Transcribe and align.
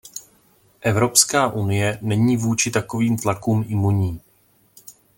Evropská 0.81 1.47
unie 1.51 1.97
není 2.01 2.37
vůči 2.37 2.71
takovým 2.71 3.17
tlakům 3.17 3.65
imunní. 3.67 4.21